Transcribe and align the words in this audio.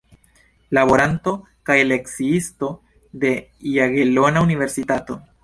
Laboranto 0.77 1.33
kaj 1.71 1.75
lekciisto 1.89 2.71
de 3.27 3.35
Jagelona 3.77 4.45
Universitato. 4.49 5.21